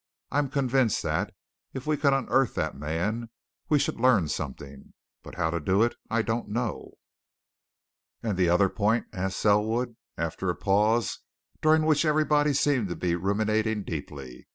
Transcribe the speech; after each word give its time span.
I'm 0.31 0.49
convinced 0.49 1.03
that 1.03 1.31
if 1.75 1.85
we 1.85 1.95
could 1.95 2.11
unearth 2.11 2.55
that 2.55 2.75
man 2.75 3.29
we 3.69 3.77
should 3.77 3.99
learn 3.99 4.27
something. 4.29 4.95
But 5.21 5.35
how 5.35 5.51
to 5.51 5.59
do 5.59 5.83
it, 5.83 5.95
I 6.09 6.23
don't 6.23 6.49
know." 6.49 6.93
"And 8.23 8.35
the 8.35 8.49
other 8.49 8.67
point?" 8.67 9.05
asked 9.13 9.37
Selwood, 9.37 9.95
after 10.17 10.49
a 10.49 10.55
pause 10.55 11.19
during 11.61 11.85
which 11.85 12.03
everybody 12.03 12.53
seemed 12.53 12.89
to 12.89 12.95
be 12.95 13.13
ruminating 13.13 13.83
deeply. 13.83 14.47